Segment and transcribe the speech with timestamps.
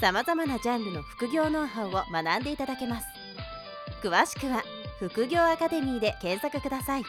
[0.00, 3.06] さまざまなジャンルの副業ノウハウを学んでいただけます
[4.00, 4.62] 詳しくは
[5.00, 7.02] 副業アカデミーで検索ください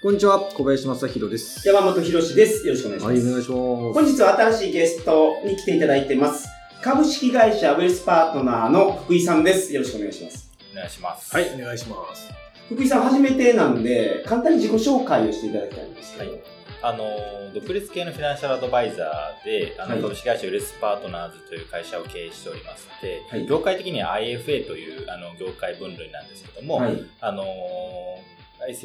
[0.00, 1.64] こんにちは、小林正宏です。
[1.64, 2.66] 山本博史です。
[2.66, 3.14] よろしくお願いします。
[3.14, 3.92] はい、お願いします。
[3.94, 6.48] 本日は新しいゲストに来ていただいてます。
[6.82, 9.72] 株式会社ウェルスパートナーの福井さんです。
[9.72, 10.50] よろしくお願いします。
[10.72, 11.32] お願いします。
[11.32, 12.28] はい、お願いします。
[12.68, 16.32] 福井さん初めてなんで、簡単に自己紹介をしていただきたいんですけど。
[16.32, 27.00] はいあの、独立系のフィナンシャルアドバイザーで、あの、はい株式会社ウレスパートナーズという会社を経営しておりまして、はい業界的には IFA という、あの、業界分類なんですけども、はい。
[27.20, 27.44] あの、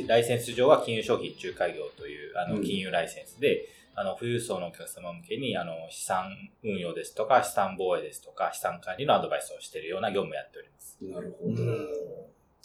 [0.08, 6.30] ライセンス上は金融商品仲介業という、あの、うん金融ライセンスで、あの、富裕層のお客様向けに、あの、資産
[6.64, 10.98] 運用ですとか、資産防衛ですとか、資産管理のアドバイスをしているような業務をやっております。
[11.02, 11.64] なるほど。
[11.64, 11.88] うん。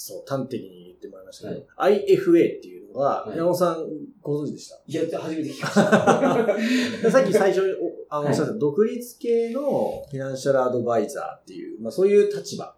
[0.04, 3.86] そう、端的に言ってもらいましたけど、IFA っていうのが、はい山本さん
[4.20, 4.76] ご存知でした？
[4.86, 5.80] いや、初めて聞きました。
[7.10, 12.74] さっき最初におあの、はいおっしゃった独立系のフィナンシャルアドバイザーっていう、まあそういう立場。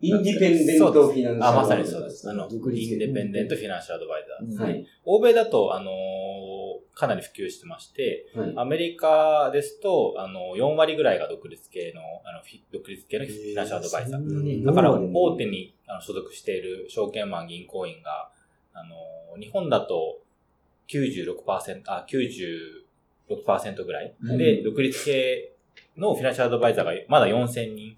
[0.00, 2.30] インディペンデントフィナンシャルあ、まさにそうです。
[2.30, 4.48] あの、独立インデペンデントフィナンシャルアドバイザー。
[4.48, 4.86] うんはい。
[5.04, 5.94] 欧米だと、あのー
[6.98, 8.52] かなり普及してまして、はい。
[8.56, 14.62] アメリカですと、あの、4割ぐらいが独立系の、あの、フィ独立系のフィナンシャルアドバイザー。
[14.62, 18.32] ーだから、大手に所属している証券マン銀行員が、
[18.74, 20.18] あのー日本だと
[20.88, 24.14] 96%、あ、96%ぐらい。
[24.20, 25.52] うんで、独立系
[25.96, 27.96] のフィナンシャルアドバイザーがまだ4000人。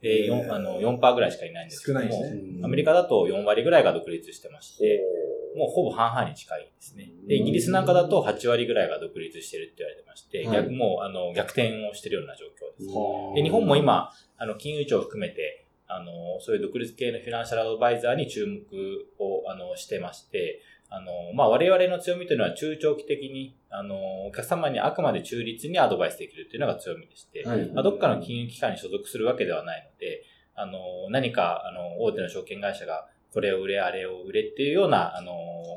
[0.00, 5.02] で、へー4、あの、4%ぐらいしかいないんですけども、ねアメリカだと4割ぐらいが独立してまして、
[5.58, 7.10] もうほぼ半々に近いですね。
[7.26, 12.96] で、イギリスなんかだと8割ぐらいが独立してるって言われてまして、はい逆もう、あの、逆転をしてるような状況です。
[12.96, 18.62] はあで、日本も今、あの、金融庁を含めて、あの、そういう独立系のフィナンシャルアドバイザーに注目
[19.18, 35.32] を、あの、してまして、あの、まあ、我々の強みというのは中長期的に、あの、お客様にあくまで中立にアドバイスできるっていうのが強みでして、はいまあ、どっかの金融機関に所属するわけではないので、あの、何か、あの、大手の証券会社が、これを売れ、あれを売れっていうような、あの、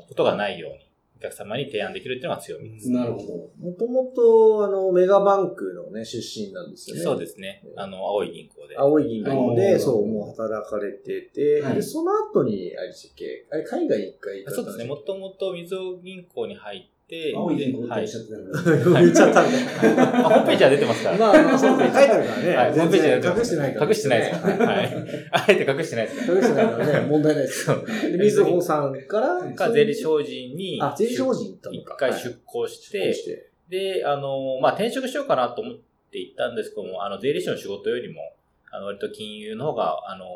[0.08, 0.78] ことがないように、
[1.18, 2.90] お客様に提案できるっていうのが強みです。
[2.90, 3.68] なるほど。
[3.68, 7.02] もともと、あの、メガバンクのね、出身なんですよね。
[7.02, 7.62] そうですね。
[7.76, 8.76] あの、青い銀行で。
[8.76, 14.84] 青い銀行で、はいそう、もう働かれてて、はいで、その後に、あれでしたっけあれ、海外一回行かれたそうですね。
[14.84, 16.91] もともとみずほ銀行に入って、
[17.34, 19.04] 青い銀行ってはいおっしゃってたのに。
[19.04, 20.04] 言っちゃったみたいな。
[20.04, 21.18] まあ、ホームページは出てますから。
[21.18, 21.94] まあ、まあ、そうですね。
[21.94, 22.56] 書いてあるからね。
[22.56, 24.66] はい、ホームページは隠してないから、隠してないですから。
[24.66, 24.86] はい。
[25.32, 27.66] あえて隠してないですか隠してないからね、問題ないです。
[28.12, 29.52] で、みずほさんから、ら。
[29.52, 31.58] か、税理士法人に、あ、税理士法人。
[31.70, 33.52] 一回出向して。
[33.68, 35.74] で、あの、まあ、転職しようかなと思っ
[36.10, 38.34] て行ったんですけども、あの、税理士の仕事よりも、
[38.70, 40.26] あの、割と金融の方が、あの、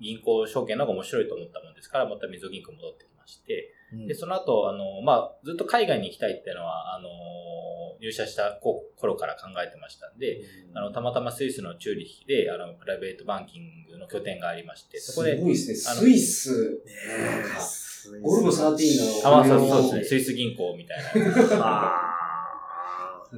[0.00, 7.08] 銀行証券の方が面白いと思ったもんですから、またみずほ銀行戻ってきまして、うんで、その後、あの、まあ、ずっと海外に行きたいっていうのは、あの、
[8.00, 10.42] 入社した頃から考えてましたんで、
[10.74, 15.76] あの、たまたまスイスのチューリッヒで、あの、プライベートバンキングの拠点がありまして、そこで、すごいですね。
[15.76, 16.82] スイス。
[17.18, 17.60] なんか
[18.22, 19.28] ゴルゴ13の。
[19.28, 20.98] あ、まあ、そうですね、スイス銀行みたい
[21.58, 22.14] な。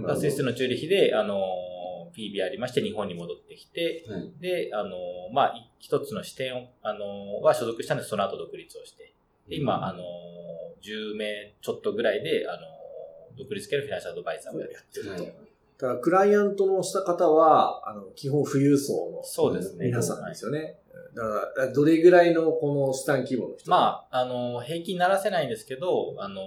[0.09, 1.41] あスイスのチューリッヒで、あの、
[2.17, 4.97] PB ありまして、日本に戻ってきて、はいで、あの、
[5.33, 9.13] まあ、い一つの視点を、あの、は所属したんで、その後独立をして、で
[9.49, 10.03] 今、あの、
[10.83, 12.61] 10名ちょっとぐらいで、あの、
[13.37, 15.23] 独立系のフィナンシャルアドバイザーをやってると。
[15.23, 15.33] はい
[15.79, 19.87] だから、クライアントのした方は、あの、基本富裕層のそうですね。
[19.87, 20.79] 皆さんですよね。
[21.15, 26.41] だから、どれぐらいのこの資産規模の人まあ、あの、平均ならせないんですけど、あの、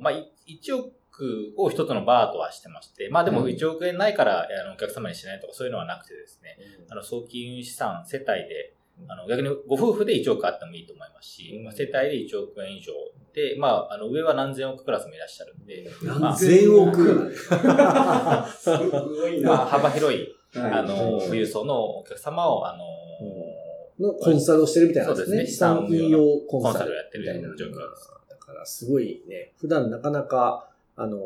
[0.00, 8.74] まあ、い1億を一つのバーとはしてまして、まあでもうん1億円ないから、あのお客様にしないとかそういうのはなくてですね、うんあの、早期運資産、世帯で、
[9.08, 12.92] あの、逆にご夫婦で1億あってもいいと思いますし、うんまあ、世帯で1億円以上
[13.34, 15.90] で、まあ、あの、上は何千億クラスもいらっしゃるんで、
[16.20, 17.34] まあ全億？
[17.34, 19.50] すごいな。
[19.50, 20.20] まあ、幅広い、
[20.54, 22.84] はいあの、富裕層のお客様を、あの、
[23.98, 25.36] のコンサルをしてるみたいなんですね。
[25.36, 28.10] そうですね資産運用コンサルコンサルをやってるみたいな状況です。
[28.28, 31.20] だからすごいね、普段なかなか、あの、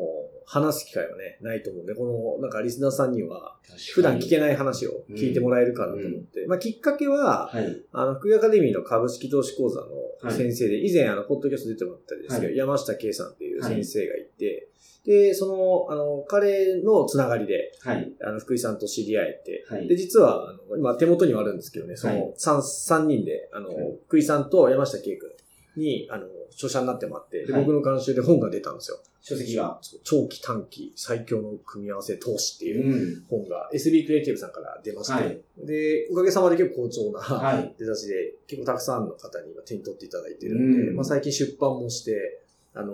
[0.45, 3.57] 話す機会はね、ないと思うんで、この、なんかリスナーさんには、
[3.93, 6.45] 普段聞けない話を聞いてもらえるかなと思って。
[6.45, 7.81] まあ、きっかけは、はい。
[7.93, 9.79] あの、福井アカデミーの株式投資講座
[10.25, 12.57] の先生で、以前、あの、ポッドキャスト出てもらったんですけど、はい。
[12.57, 14.67] 山下圭さんっていう先生がいて、
[15.05, 18.11] で、その、あの、彼のつながりで、はい。
[18.21, 19.87] あの、福井さんと知り合えて、はい。
[19.87, 22.19] で、実は、あの、今手元にはあるんですけどね、そはい。
[22.19, 23.99] の、三、三人で、あの、はい。
[24.07, 25.31] 福井さんと山下圭君
[25.77, 28.97] に、あの、著者になってもらって、で、はい僕の監修で本が出たんですよ。
[29.21, 29.79] 書籍が。
[30.03, 33.25] 長期短期最強の組み合わせ投資っていううん。
[33.29, 37.75] 本が SB クリエイティブさんから出まして、はいで、おかげさまで結構好調な、はい。
[37.77, 42.40] 出だしで、結構たくさんの方に今手に取っていただいてるんで、うんまあ最近出版もして、
[42.73, 42.93] あの、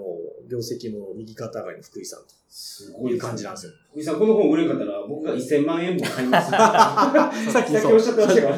[0.49, 3.73] 業績も右肩上がりの福井さんとすこういう感じなんですよ。
[3.91, 6.49] 福井さん、この本売れんかったら、僕が1000万円分買います。
[6.49, 8.49] ささっきおっしゃってましたか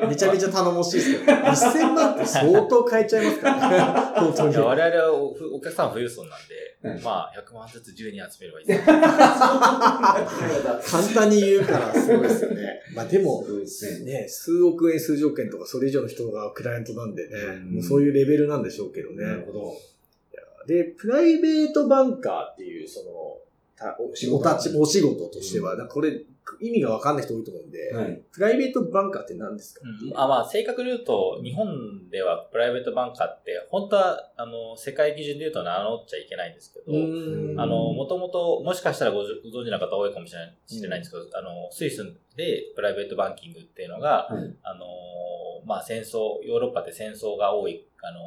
[0.00, 0.08] ら。
[0.08, 3.50] めちゃめちゃ頼もしいですけど、1000万って相当買えちゃいますか？
[3.50, 3.78] らね。
[4.20, 4.52] 本当に。
[4.52, 8.84] いや我々はおお客さんは富裕層なんで、はいまあ、100万ずつ10人集めればいいです。
[10.92, 12.80] 簡単に言うからすごいですよね。
[12.94, 14.04] まあでも、ね。
[14.04, 19.24] ね、数億円、数十億円とかそれ以上の人がクライアントなんでね、うんもうそういうレベルなんでしょうけどね。
[19.24, 19.74] なるほど。
[20.66, 23.38] で、プライベートバンカーっていう、その、
[23.76, 24.48] たお仕事。
[24.48, 25.78] お立ち、お仕事としては、うん。
[25.78, 26.22] なんかこれ、
[26.60, 28.22] 意味がわかんない人多いと思うんで、はい。
[28.32, 30.18] プライベートバンカーって何ですか、うん。
[30.18, 36.92] あまあ、正確に言うと、日本ではプライベートバンカーって、本当は、あの、世界基準で言うと名乗っちゃいけないんですけど、
[37.60, 42.04] あの、もともと、もしかしたらごご存知の方多いかもしれない知れないんですけど、あの、スイス
[42.36, 44.54] でプライベートバンキングっていうのが、はい。
[44.62, 44.86] あの、
[45.64, 48.20] まあ戦争、ヨーロッパで戦争が多い、あの、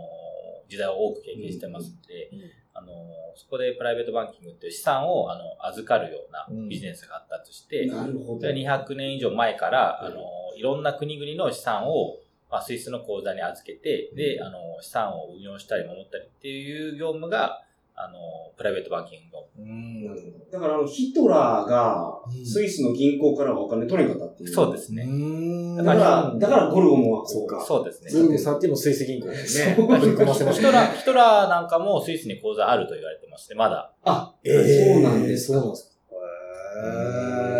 [0.68, 2.40] 時代を多く経験してますので、うん
[2.78, 2.88] あの、
[3.36, 6.69] そこでプライベートバンキングっていう資産を、あの、預かるようなうん。
[6.69, 8.42] ビジネスがあったとして、なるほど。
[8.42, 10.08] それは200年以上前から、うん。
[10.08, 10.22] あの、
[10.56, 12.19] いろんな国々の資産を、
[12.52, 17.64] まあ、スイスの口座に預けて、で、あの、資産を運用したり守ったりっていう業務が、
[18.00, 18.20] あの、
[18.56, 20.52] プライベートバンキングのうん。
[20.52, 24.50] だから、あの、ヒトラーがうん、スイスの銀行からはお金取れんかったっていう。
[24.50, 25.04] そうですね。
[25.06, 28.12] ねだから、だからゴルゴムはこそうかそうですね。
[28.12, 29.74] だってさっきのスイス銀行ですね。
[29.76, 30.58] そうぶっ込ませまし。
[30.58, 35.98] ヒトラー、ヒトラーなんかもスイスに口座あると言われてまして、まだあ、えーそうなんですかそうなんです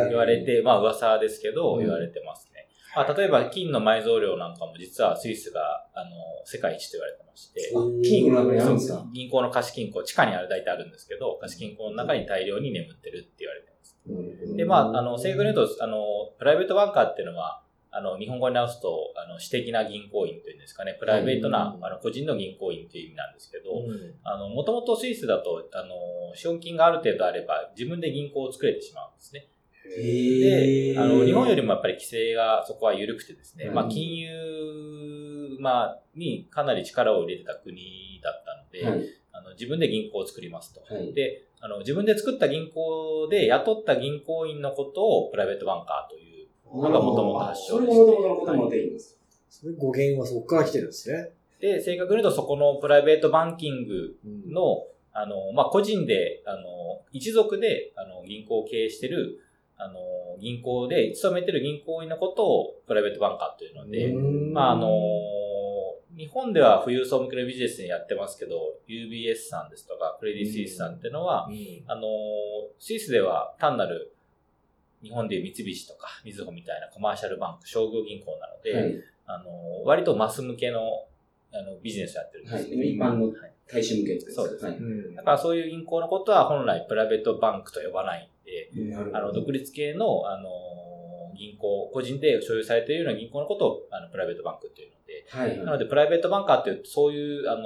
[0.10, 2.47] 言われて、まあ噂ですけど、うん言われてますね。
[2.96, 6.12] まあ、例えば金の埋蔵量なんかも実はスイスが、あの、
[6.46, 7.72] 世界一と言われてまして、
[8.04, 9.08] 金庫の中にあるんですかそう。
[9.14, 13.98] 銀行の貸金庫、地下にある大体あるんですけど、貸金庫の中に大量に眠ってるって言われてます。
[14.56, 15.98] で、まあ、あの、正確に言うと、あの、
[16.40, 17.62] プライベートバンカーっていうのは、
[17.92, 21.86] あの、日本語に直すと、あの、私的な銀行員というんですかね、プライベートな、うん。
[21.86, 24.16] あの、個人の銀行員という意味なんですけど、うん。
[24.24, 29.48] あの、もともとスイスだと、あの、資本金がある程度あれば、自分で銀行を作れてしまうんですね。
[29.96, 39.08] へで、あの、日本よりもやっぱり規制がそこは緩くてですね、うんまあ、金融、まあ、にかなり力を入れてた国だったので、はい。
[39.32, 40.82] あの、自分で銀行を作りますと。
[40.94, 41.14] はい。
[41.14, 49.18] で、あの、自分で作った銀行で雇った銀行員のことをプライベートバンカーという、なが元々発祥それですが元々のことの定義です。
[49.50, 51.32] それ語源はそこから来てるんですね。
[51.60, 54.18] で、正確に言うとそこのプライベートバンキング
[54.48, 59.40] の、あの、まあ、個人で、あの、一族で、あの、銀行を経営してる、
[59.78, 60.00] あの、
[60.40, 64.90] 銀行で勤めてる銀行員のことをプライベートバンカーというので、うんまあ、あの、
[66.18, 68.56] 日本では富裕層向けのビジネスにやってますけど、
[68.88, 72.02] UBS さんですとか、クレディ・スイスさんっていうのは、うんあの、
[72.80, 74.16] スイスでは単なる
[75.04, 78.96] 日本でいう三菱とか、みずほみたいなコマーシャルバンク、商業銀行なので、はい。
[79.28, 81.06] あの、割とマス向けの
[81.54, 82.94] あのビジネスをやってるんですはい。
[82.94, 84.32] 一般のはい大衆向けです。
[84.32, 84.78] そうですはい。
[84.78, 88.30] うんだからそういう銀行のことは本来プライベートバンクと呼ばない
[88.74, 90.50] んで、なるほどあの、独立系の、あの、
[91.36, 95.58] 銀行、個人で所有されているような銀行のことを、あの、プライベートバンクっていうので、はい。
[95.66, 97.64] なので、プライベートバンカーっていう、そういう、あの、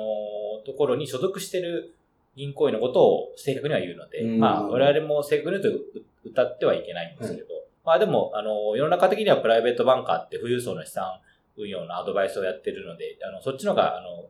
[0.66, 1.96] ところに所属してる
[2.36, 7.48] 銀行員のことを正確には言うので、うんまあ、我々も正確に言うとう歌ってはいけないんですけど、
[7.84, 11.20] まあでも、あの、世の中的にはプライベートバンカーって富裕層の資産
[11.58, 14.30] 運用のアドバイスをやってるので、あの、そっちのが、あの、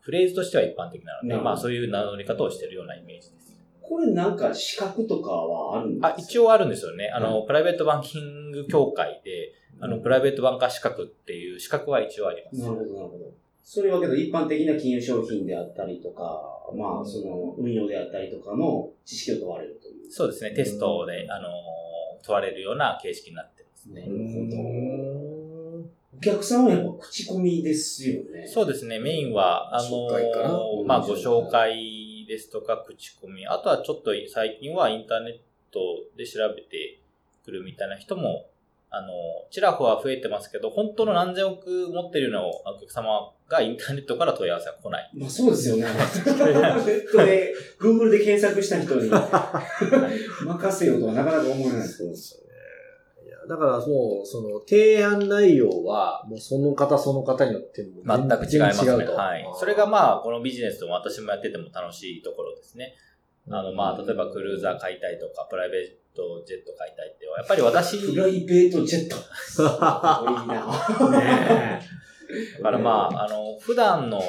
[0.00, 3.57] フレーズとしては一般的なので、まあそういう名乗り方をしてるようなイメージです。
[3.88, 6.08] これなんか資格とかはあるんですか？
[6.08, 7.08] あ、一応あるんですよね。
[7.14, 12.58] あの、プライベートバンキング協会で、あの、プライベートバンカー資格っていう資格は一応あります。
[12.60, 13.32] なるほど、なるほど。
[13.62, 16.42] それはけど一般的な金融商品であったりとか、
[16.74, 20.10] まあ、その運用であったりとかの知識を問われるという。
[20.10, 20.52] そうですね。
[20.52, 21.48] テストで、あの、
[22.22, 24.02] 問われるような形式になってますね。
[24.02, 24.62] なるほど。
[24.62, 28.44] うんお客さんはやっぱ口コミですよね。
[28.44, 28.98] そうですね。
[28.98, 31.97] メインは、あのまあ、ご紹介
[32.28, 33.46] ですとか、口コミ。
[33.46, 35.38] あとはちょっと最近はインターネッ
[35.72, 35.80] ト
[36.16, 37.00] で調べて
[37.44, 38.46] くるみたいな人も、
[38.90, 39.08] あの、
[39.50, 42.32] ちらほら増えてますけど、本当の何千億持ってるよう
[42.66, 45.10] なお客様がインターネットから問い合わせが来ない。
[45.14, 45.82] まあそうですよね。
[45.82, 52.47] ネットで、 Google で検索した人に任せようとはなかなか思えないですそうですよね。
[52.47, 52.47] いや、
[53.48, 59.04] だからもう、その、提案内容は、もうその方その方によっても全く違いますね。
[59.04, 59.46] はい。
[59.58, 62.94] それがまあ、このビジネスでも私もやってても楽しいところですね。
[63.50, 65.80] あの、まあ、例えばクルーザー買いたいとか、プライベー
[66.14, 69.16] トジェット買いたいって、やっぱり私、プライベートジェット。
[69.34, 69.70] すごい
[70.46, 71.20] な。
[71.20, 71.82] ね
[72.58, 74.22] だからまあ、あの、普段の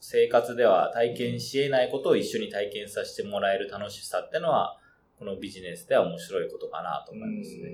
[0.00, 4.76] 生活では体験し得ないことを一緒に体験させてもらえる楽しさってのは、
[5.20, 7.68] このビジネスでは面白いことかなと思いますね。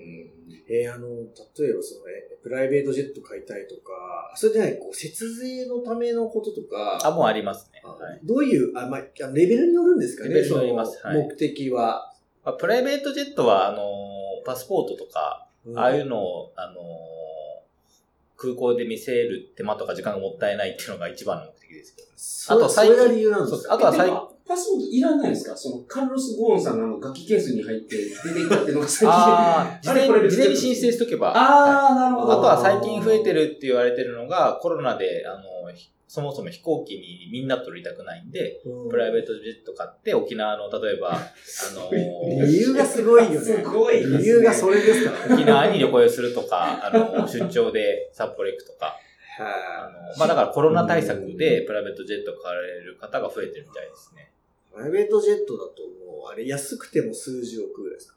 [0.68, 7.80] えーあの、例えばその、えプライベートジェット買いたいとか、それでね、こう、節税のためのこととか、あ、もうありますね。
[7.84, 8.20] あはい。
[8.24, 9.00] どういう、あ、まあ、
[9.32, 11.00] レベルによるんですかね、レベルによります。
[11.06, 11.22] はい。
[11.22, 12.12] 目的は。
[12.44, 13.80] まあ、プライベートジェットは、あの、
[14.44, 15.78] パスポートとか、うん。
[15.78, 16.80] ああいうのを、あの、
[18.36, 22.08] 空港で見せる手間とか時間がもったいないっていうのが一番の目的ですけど。
[22.16, 23.74] そあと最近それが理由なんですか？
[23.74, 24.10] あとは最
[24.46, 25.56] パスポートいらないんですか？
[25.56, 29.08] その、カルロス・ゴーンさんがあの楽器ケースに入って出てきたっていうのが最近。
[29.08, 31.32] ああ、事 あれこれ前事前に申請しとけば。
[31.34, 32.32] あー、なるほど。
[32.32, 41.18] あとは最近増えてるって言われてるのが、コロナで、あの、ひそもそも飛行機にみんなと乗りたくないんで、うんプライベートジェット買って沖縄の、例えば、あ
[41.74, 41.90] の、
[42.46, 43.38] 理由がすごいよね。
[43.40, 45.10] すごいですね理由がそれですか？
[45.10, 45.34] らね。
[45.34, 48.96] 沖縄に旅行するとか、あの、出張で札幌行くとか、
[49.38, 54.30] あはの、まあだからコロナ対策でプライベートジェット買われる方が増えてるみたいですね。
[54.76, 54.82] い。
[54.82, 58.16] プライベートジェットだともう、あれ、安くても数十億ぐらいですか？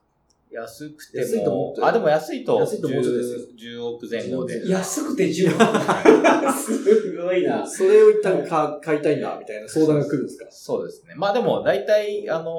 [0.52, 3.40] 安くて安いと思っ、てるもあ、でも安いと安いともうちょっとですよ
[3.78, 4.68] 10, 10億前後で。
[4.68, 6.54] 安くて10万。
[6.58, 7.66] すごいな。
[7.68, 10.48] それを一旦か買いたいんだ、みたいな相談が来るんですか？
[10.50, 11.14] そうですね。
[11.16, 12.52] まあでも大体、あの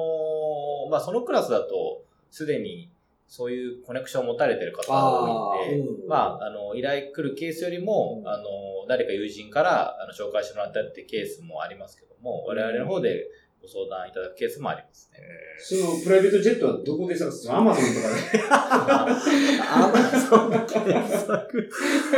[0.87, 2.89] ーまあそのクラスだと、すでに
[3.27, 8.43] そういうコネクションを持たれてる方が多いんで、うんまあ、あの、依頼来るケースよりも、うんあの、
[8.89, 13.27] 誰か友人からあの紹介してもらったってケースもありますけども、我々の方で
[13.61, 15.19] ご相談いただくケースもありますね。
[15.59, 18.41] その、プライベートジェットはどこで探すのアマゾンとかで。
[19.61, 21.69] アマゾン検索。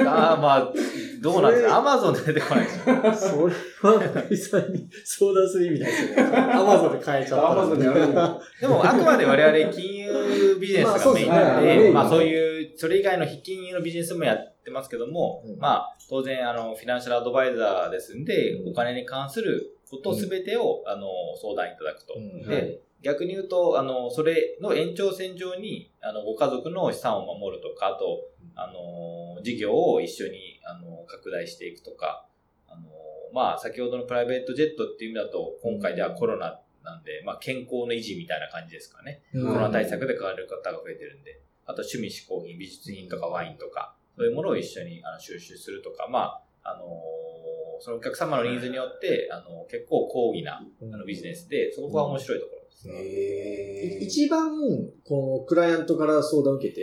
[0.07, 0.73] ああ、まあ、
[1.21, 1.77] どうなんですか？
[1.77, 2.85] アマゾンで出てこないですよ。
[3.13, 6.37] それは、中井さんに相談する意味ないですよね。
[6.37, 7.51] アマゾンで買えちゃったら。
[7.51, 7.99] アマゾンにある。
[8.61, 21.07] でも、あくまで我々金融ビジネスがメインまあそうでまあそういう、それ以外の非金融のビジネスもやってますけども、うんまあ当然、あの、フィナンシャルアドバイザーですんで、うんお金に関することすべてを、あの、
[21.41, 22.15] 相談いただくと。
[22.15, 22.47] うん。
[22.47, 32.25] で、逆に言うと、あの、それの延長線上に、あの、ご家族の資産を守るとか、あと、あの、事業を一緒に、あの、拡大していくとか、
[32.67, 32.81] あの、
[33.33, 39.21] まあ、先ほどのプライベートジェットっていう意味だと、今回ではコロナなんで、まあ、健康の維持みたいな感じですかね。
[39.33, 39.47] うん。
[39.47, 46.85] コロナ対策で買われる方が増えてるんで、あと趣味嗜好品、美術品とかワインとか、そういうものを一緒にあの収集するとか、まあ、あの
[47.83, 52.93] そのお客様のニーズによって、あの結構高義なあのビジネスで、そこが面白いところですね。
[52.95, 54.49] へい一番、
[55.03, 56.81] このクライアントから相談を受けて、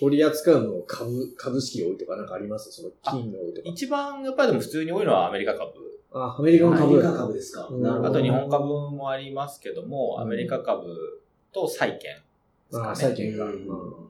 [0.00, 2.72] 取り扱うのを株、株式多いとかなんかあります？
[2.72, 3.68] その金が多いとか。
[3.68, 5.72] 一番やっぱりでも普通に多いのはアメリカ株。
[6.12, 6.84] あ、アメリカの株。
[6.84, 7.68] アメリカ株ですか？
[7.68, 11.20] あと日本株もありますけども、うんアメリカ株
[11.52, 12.22] と債券で
[12.70, 12.94] すあ、かね。
[12.96, 13.44] 債券か。
[13.44, 14.08] うんうん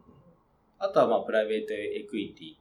[0.80, 2.54] あとはまあプライベートエクイティ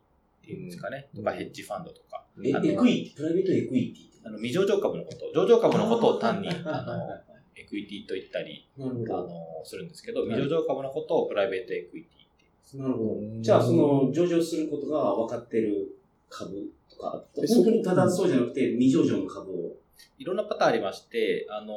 [0.48, 1.10] っていうんですかね。
[1.14, 2.24] うんとかヘッジファンドとか。
[2.42, 9.28] エクイティ、プライベートエクイティあの未上場株のこと、上場株のことを単に、 あの、エクイティと言ったり、あど。
[9.28, 12.78] の、するんですけど、はい未上場株のことをプライベートエクイティって言います。
[12.78, 13.42] なるほうんど。
[13.42, 15.98] じゃあ、その、上場することが分かってる
[16.30, 19.76] 株とか、え本当にただそうじゃなくて、未上場の株を。
[20.20, 21.74] いろんなパターンありまして、あの、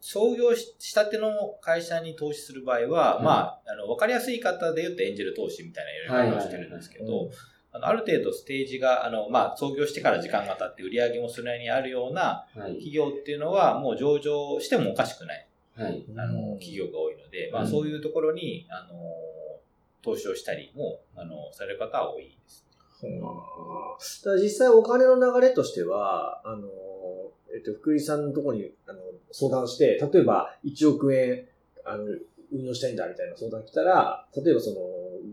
[0.00, 7.30] 創業ししたての会社に投資する場合は、はいまあ、あの、わかりやすい方で言うとエンジェル投資みたいなやり方をしてるんですけど、
[7.76, 12.72] あのある程度ステージが、あの、まあ、創業してから時間が経って売り上げもそれなりにあるようなはい。
[12.72, 16.04] 企業っていうのは、もう上場してもおかしくない、はい。
[16.16, 18.98] あの、企業が多いので、まあ、うんそういうところに、あの、
[20.02, 22.30] 投資をしたりも、あの、される方は多いで
[24.06, 24.24] す。
[24.24, 26.68] ただ実際お金の流れとしては、あの、
[27.54, 29.00] えっと、福井さんのところにあの
[29.32, 31.46] 相談して、例えば1億円、
[31.84, 32.04] あの、
[32.52, 34.76] 運用したいんだみたいな相談来たら、例えばその、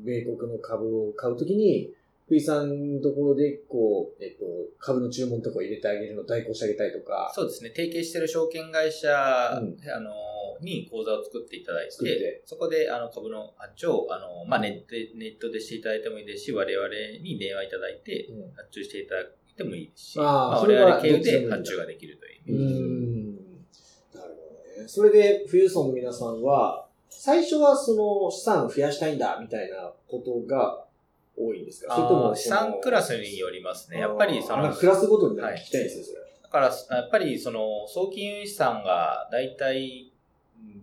[0.03, 1.93] 米国の株を買うときに、
[2.25, 4.45] 福井さんのところで、こう、えっと、
[4.79, 7.69] 株の注文とかを入れてあげるのを代行してあげたりとか、そうですね。
[7.69, 9.09] 提携している証券会社、
[9.61, 10.11] うんあの、
[10.61, 16.87] に口座を作っていただいてて、そこで、あの、株の発注を、あの、まあ、ネットで、ネットでしていただいてもいいですし、我々
[17.21, 19.25] に電話いただいて、うん発注していただい
[19.57, 22.61] てもいいですし、あーまあ、それは我々経由で発注ができるというう。
[22.61, 23.35] ん。
[24.13, 24.87] なるほどね。
[24.87, 30.82] それで、富裕層の皆さんは、最初はその資産を増やしたいんだみたいなことが
[31.37, 33.99] 多いんですかそれとも資産クラスによりますね。
[33.99, 36.19] やっぱりその、クラスごとに聞きたいですね、それ。
[36.43, 40.13] だから、やっぱりその、送金資産がだいたい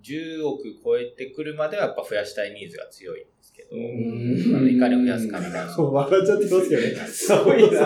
[0.02, 5.68] 10億超えてくるまではやっぱ増やしたいニーズが強いんですけど、んあのいかに増やすかみたいな。
[5.72, 7.06] そう、笑っちゃってますけどね。
[7.06, 7.80] すごいな。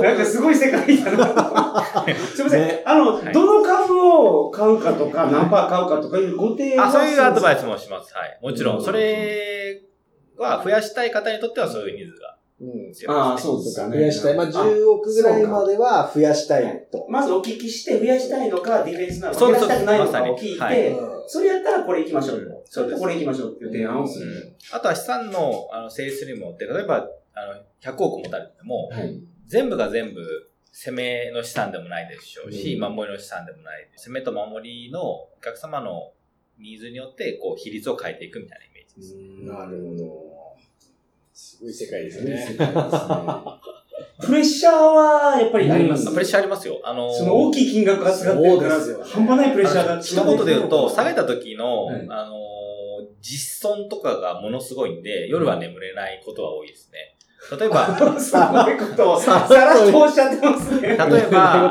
[0.00, 1.84] なんかすごい世界だな。
[2.34, 2.68] すいません。
[2.68, 7.60] ねあの、はいどの株を買うかとか、何パー買うかとかいうご提案あ、そういうアドバイス。
[7.60, 8.14] スもします。
[8.14, 8.38] はい。
[8.40, 8.72] もちろ。
[8.72, 9.82] うんんそれ
[10.38, 12.92] は増やしたい方にとってはそういうニーズがうん。
[12.92, 13.52] 強いああ、ですね。
[13.52, 13.98] そうですよね。
[13.98, 14.34] 増やしたい。
[14.34, 17.06] まあ、10億ぐらいまでは増やしたいと。
[17.08, 24.26] まずお聞きして、増やしたいのか、ディフェンスなのか、そう増やしたくないのかを聞いて、はいうんそれやったらこれ行きましょうそれやったらこれ行きましょうっていう提案をする。
[24.26, 29.20] うんあとは資産のあの整理するものって、例えばあの100億持たれても、はい。
[29.46, 30.20] 全部が全部
[30.70, 33.88] 攻めの資産でもないでしょうし、うん守りの資産でもない。
[33.96, 36.12] 攻めと守りのお客様の
[36.60, 38.75] ニーズによって、こう、比率を変えていくみたいな。
[39.44, 40.26] なるほど。
[41.32, 42.56] すごい世界ですね。
[44.20, 46.80] プレッシャーはやっぱりありますプレッシャーありますよ。
[46.82, 52.36] あのーその大きい金額が使ってるから、半端ないプレッシャーが一言で言うと、下げた時の、はいあのー
[53.20, 57.16] 実損とかがものすごいんで、夜は眠れないことは多いですね。
[57.58, 57.86] 例えば、
[58.18, 60.88] すごいことをさらっとおっしゃってますね。
[60.88, 61.70] 例えば、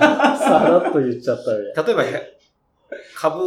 [0.00, 1.38] あさらっと言っちゃっ
[1.74, 2.38] た例えば、へ
[3.16, 3.40] 株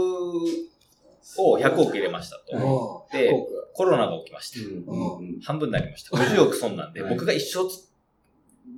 [1.38, 3.08] を100億入れましたと。
[3.12, 3.46] でうん。
[3.74, 4.60] コロナが起きました。
[4.92, 6.16] うん半分になりました。
[6.18, 7.90] 50億損なんで、はい僕が一生つ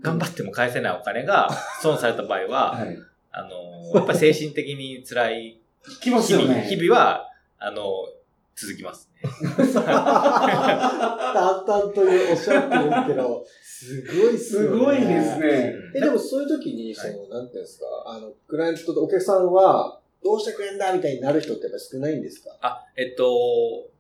[0.02, 1.50] 頑張っても返せないお金が
[1.82, 2.98] 損された場合は、はい。
[3.32, 5.60] あのーやっぱり精神的に辛い
[6.02, 6.22] 日々、
[6.96, 7.86] は、あのー
[8.58, 9.30] 続きますね。
[9.30, 14.68] 淡々というおっしゃってるけど、すごいっす。
[14.70, 15.74] ごいですね。
[15.96, 22.50] え、でもそういう時に、そはいの、なんていうんですか、あの、クライアントとお客さんは、どうしてくれんだみたいになる人ってやっぱ少ないんですか？
[22.62, 23.24] あ、えっと、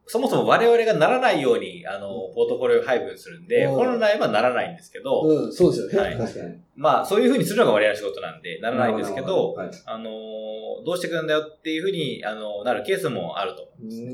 [0.08, 3.76] そもそも我々がならないように、あの、ポートフォリオ配分するんで、うん。
[3.76, 6.10] 本来はならないんですけど、うん、そうですよね。
[6.10, 6.18] はい。
[6.18, 6.56] 確かに。
[6.76, 9.70] まあ、そういうふうにするのが我々の仕事なんで、ならないんですけど、はい。
[9.86, 14.12] あのー、どうしてくるんだよっていうふうに、あの、なるケースもあると思ううんですね。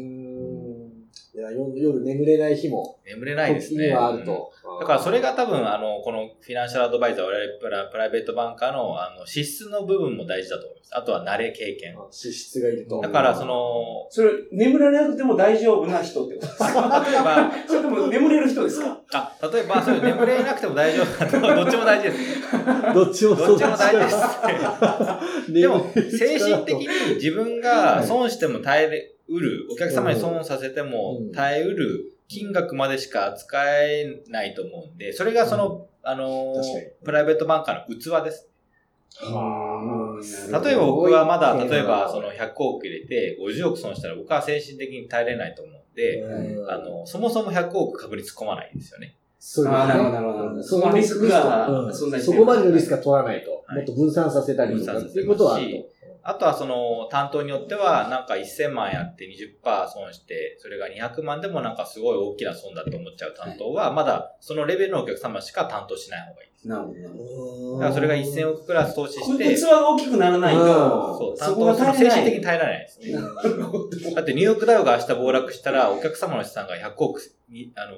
[1.33, 3.93] いや、夜夜眠れない日も、眠れないですね。
[3.93, 4.51] はあるうんと。
[4.81, 10.89] だからそれが多分、あの、このフィナンシャルアドバイザー、我々プラプライベートバンカーの、あの、資質の部分も大事だと思います。
[10.93, 11.95] あとは慣れ経験。
[11.97, 12.99] あ資質がいると。
[12.99, 17.05] だから、その、それ、眠らなくても大丈夫な人ってことですか？
[17.09, 18.99] 例えば、 それとも眠れる人ですか？
[19.13, 22.93] あ、例えば、それ眠れなくても大丈夫かと、 どっちも大事です。
[22.93, 25.45] どっちもどっちも大事です。
[25.45, 31.31] すでも、精神的に自分が損しても耐えうる、お客様に損させてもうん。
[31.31, 36.55] 耐えうる金額までしか使えないと思うんで、それがその、あの
[37.03, 38.47] プライベートバンカーの器です。
[39.19, 46.71] は例えば僕はまだ、例えばその100億入れて50億損したら僕は精神的に耐えれないと思うんで、うん。
[46.71, 49.15] あの、そもそも100億株に突っ込まないんですよね。
[49.39, 49.93] そういうことね。
[49.93, 50.63] あーなるほどなるほど。
[50.63, 51.89] そのそのリスクがうん。
[51.89, 52.23] 存在してる。
[52.23, 53.63] そこまでのリスクは取らないと。
[53.67, 53.77] はい。
[53.77, 55.90] もっと分散させたりとかっていうことはあると。
[56.23, 66.67] あとはその担当によってはなんか1000万やって20%損して、それが200万でもなんかすごい大きな損だと思っちゃう担当は、まだそのレベルのお客様しか担当しない方がいいです。
[66.67, 67.79] なるほど。
[67.79, 71.55] だからそれが1000億クラス投資こして、器が大きくならないと、そう、そ担。
[71.55, 73.13] 当その精神的に耐えられないですね。
[73.13, 73.89] なるほど。
[74.15, 77.95] だってニューヨークダウが明日暴落したら、お客様の資産が100億に、あの、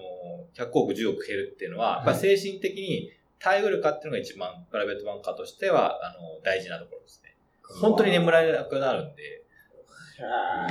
[0.55, 7.22] 100億、10億減るっていうのは、やっぱり精神的に耐えうるかっていうのが一番、プライベートバンカーとしては、あの、大事なところですね。
[7.80, 9.43] 本当に眠られなくなるんで、
[10.19, 10.67] あ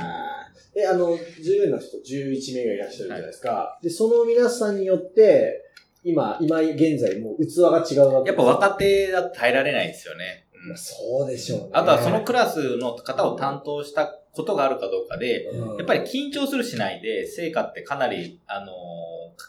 [0.75, 0.79] ー。
[0.79, 3.79] え、あの、10の人11名がいらっしゃるじゃないですか。
[3.81, 5.61] で、その皆さんによって、
[6.03, 10.47] 今、今現在もう器が違うわけやっぱ若手だと耐えられないですよね。
[10.53, 10.69] うん。
[10.69, 11.69] まあそうでしょうね。
[11.73, 18.73] あとはそのクラスの方を担当したことがあるかどうかで、うん、やっぱり緊張するしないで、成果ってかなり、あの、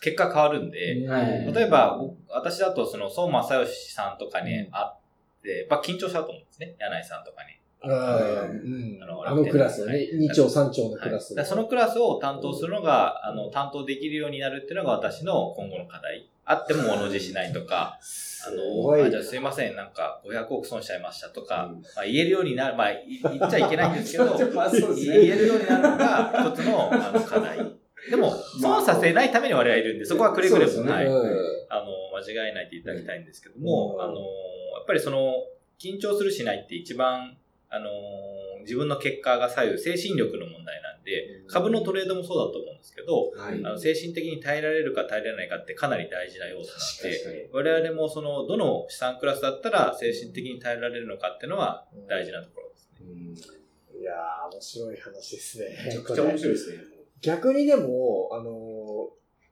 [0.02, 1.52] 結果変わるんで、はい。
[1.52, 5.00] 例えば、僕私だとその、相馬正義さんとかに会っ
[5.44, 6.74] て、やっぱ緊張したと思うんですね。
[6.78, 7.50] 柳井さんとかに。
[7.86, 9.92] うんあのあのクラスよね。
[9.92, 11.34] はい2丁3丁のクラス。
[11.34, 16.30] からそのクラスを担当するのが、あの、担当できるようになるっていうのが私の今後の課題。
[16.46, 25.26] あっても物おじしないとか、あすの、あじゃあすいません、なんか500億損しちゃいましたとか、まあ、言えるようになる、まあ、い言っちゃいけないんですけど、 まあそうです言ね。
[25.28, 27.58] えるようになるのが一つのあの課題。
[28.10, 28.30] でも、
[28.60, 31.12] 損させないために我々はいるんで、そこはくれぐれも、ねはい、うん
[31.70, 34.20] あの、間違えないでいただきたいんですけども、うんあの、や
[34.84, 35.32] っぱりその、
[35.78, 37.36] 緊張するしないって一番、
[37.70, 37.90] あの、
[38.60, 46.70] 自分の結果が左右、精神力の問題なんで、株のトレードもそうだと思うんですけど、はいあの精神的に耐えられるか耐えられないかってかなり大事な要素
[47.04, 52.88] なんで、我々もその、どの資産クラスだったら精神的に耐えられるのかっていうのは大事なところです
[53.50, 53.58] ね。
[54.00, 55.82] いやー、面白い話ですね。
[55.86, 56.78] めちゃくちゃ面白いですね。
[57.20, 58.50] 逆にでも、あの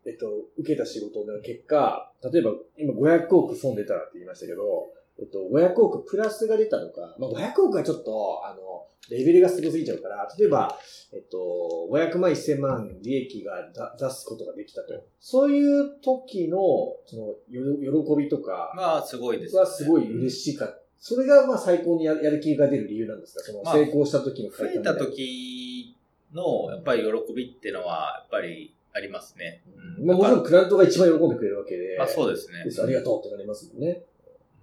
[0.07, 0.27] ー、えっと、
[0.59, 10.79] 受けた仕事の結果、例えば今500億損出たらって言いましたけど、えっと、500億プラスが出たとか、まあ、500億はちょっと、あの、レベルがすごすぎちゃうから、例えば、
[11.13, 15.05] えっと、500万1000万利益がだ出すことができたと。
[15.21, 16.59] そういう時の、
[17.07, 20.79] その、よ喜びとか、まあ、すごいです、はすごい嬉しかった。
[20.99, 23.43] それが、まあ、最高にややる気が出る理由なんですか？
[23.43, 25.97] その、まあ成功した時の増えた時
[26.33, 29.63] の、やっぱり喜びっていうのは、やっぱりありますね。
[29.99, 31.99] うんまあ、もちろんクライアントが一番喜んでくれるわけで。
[32.01, 32.65] あそうですね。
[32.83, 34.03] ありがとうってなりますもんね。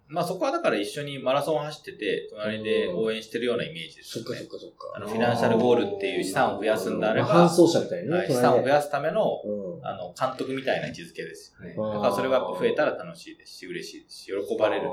[0.10, 4.50] まあそこはだから一緒にマラソンを走ってて、隣で応援してるようなイメージですそっかそっね。
[4.50, 4.76] かそっか。
[4.95, 8.17] あの、フィナンシャルゴールっていう資産を増やすんであれば、ま搬送者みたいなね。
[8.17, 9.86] はい資産を増やすための、うん。
[9.86, 11.76] あの、監督みたいな位置づけですよね。
[11.76, 14.89] だからそれがやっぱ増えたら楽しいですし、嬉しいですし、喜ばれるんで。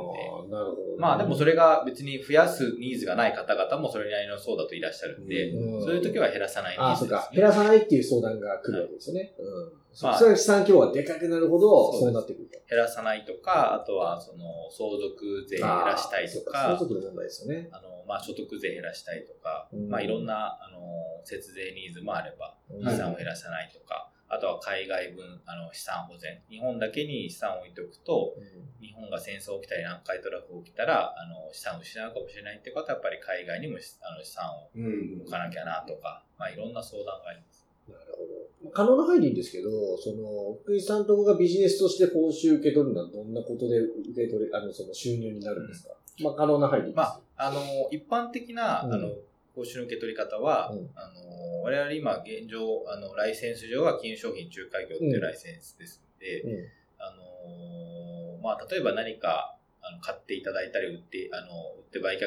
[0.50, 0.96] なるほどね。
[0.98, 7.31] まあでもそれが別に増やすニーズがない方々もそれなりのそうだといらっしゃるんで、うんそういう時は減らさないニああ、ーズです、そっか。
[7.33, 9.35] 減らさないっていう相談が来るわけですよね。
[9.38, 9.72] うん。
[10.02, 12.59] まあそれは資産規模がでかくなるほど、そうなってくると。
[12.68, 17.68] 減らさないとか、あとはその相続税減らしたいとか、相続の問題ですよね。
[17.72, 26.42] あの、まあ、所得税減らしたいとか、うんまあ、いろんな、あの、節税ニーズもあれば、うん資産を減らさないとか、あとは海外分、あの、資産保全。
[26.50, 28.35] 日本だけに資産を置いておくと、
[28.80, 37.66] 日本が戦争起きたり南海トラフ起きたら、あの、資産を失うかもしれないってことは、やっぱり海外にもあの資産をうん置かなきゃなとか、まあ、いろんな相談があります。
[37.88, 38.45] なるほど。
[38.72, 47.05] 可能な範囲でいいんですけど、その、福井さんとこがビジネスとして報酬受け取るのはどんなことで受け取れ、あの、その収入になるんですか、まあ、可能な範囲でいいです。
[47.05, 48.92] まあ、あの、一般的な、うん。
[48.92, 49.09] あの、
[49.55, 50.90] 報酬の受け取り方は、うん。
[50.94, 56.66] あの、我々今現状、あの、ライセンス上は金融商品仲介業っていうライセンスですので、うん。
[56.98, 61.46] あのーまあ、例えば何かあの買っていただいたり売って、あの、
[61.79, 62.20] 売って売却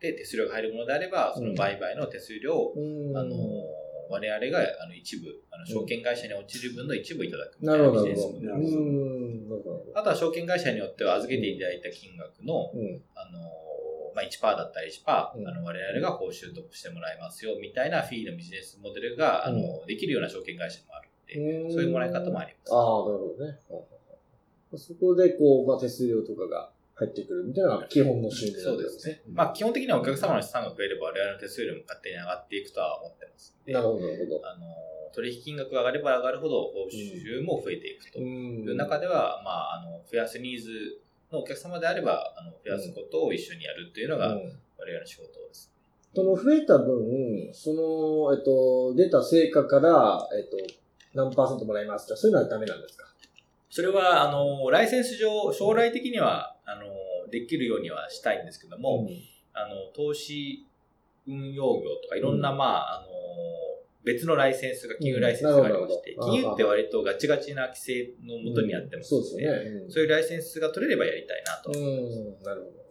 [0.00, 3.16] で手数料が入るものであれば、その売買の手数料を、うん。
[3.16, 8.04] あのー我々があの一部、あの証券会社に落ちる分の一部いただくみたないなビジ。
[8.10, 8.52] ネスモデル。
[9.94, 13.00] あとは証券会社によっては預けていただいた金額の、うん。
[13.14, 13.62] あのー
[14.14, 22.74] まあ、1%だったり1%、うんあの我々が報酬としてもらいますよみたいなフィーのビジネスモデルが、あのうできるような証券会社もあるんで、うんそういうもらい方もあります。
[22.74, 23.58] ああ、なるほどね。
[24.76, 26.71] そこで、こう、まあ、手数料とかが
[27.04, 29.22] 入ってくるみたいなのが基本の収入そうですね。
[29.32, 33.56] まあ基本的にはお客様の資産が増えれば我々の手数料も勝手に上がっていくとは思ってます。
[33.66, 34.46] なるほど、なるほど。
[34.46, 34.64] あの、
[35.14, 38.22] 取引金額が上がれば上がるほど報酬も増えていくとう。
[38.22, 44.42] いうん中では、まあ、あの、増やすニーズのお客様であれば、あの、増やすことを一緒にやるっていうのがうん
[44.78, 45.70] 我々の仕事です。
[46.14, 50.56] その増えた分、その、えっと、出た成果から、えっと、
[51.14, 53.06] 何パーセントもらいますかそういうのはダメなんですか？
[53.70, 59.08] それは、あの、ライセンス上、将来的には、あの、できるようにはしたいんですけども、
[59.52, 60.66] あの、投資
[61.26, 63.08] 運用業とかいろんな、うんまあ、あの、
[64.04, 69.70] 別のライセンスが、金融ライセンスがありまして、金融って割とガチガチな規制のもとにやってますのそうですよね。
[69.84, 71.70] うんそういうライセンスが取れればやりたいなと。
[71.70, 72.82] うん、なるほど。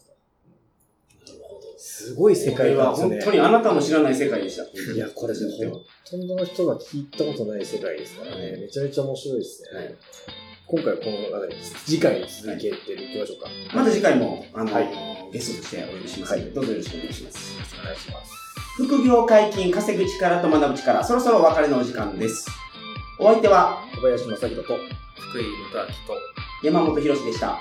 [1.77, 3.19] すごい世界観ですね。
[3.21, 4.63] 本当にあなたの知らない世界でした。
[4.63, 8.57] いや、これね、ほとんどの人が聞いたことない世界ですからね。
[8.57, 9.79] めちゃめちゃ面白いですね。
[9.79, 9.95] はい
[10.71, 11.85] 今回はこの辺りです。
[11.85, 13.49] 次回に続けていきましょうか。
[13.75, 14.87] また次回も、あの、はい
[15.33, 17.57] ゲストとしてお呼びしますので、どうぞよろしくお願いします。
[17.81, 18.31] お願いします。
[18.77, 22.49] 副業解禁、稼ぐ力と学ぶ力、そろそろお別れのお時間です。
[23.19, 24.77] お相手は小林正宏と、
[25.29, 25.93] 福井元明と
[26.63, 27.57] 山本博史でした。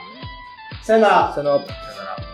[0.84, 1.32] さよなら。
[1.34, 2.29] さよなら。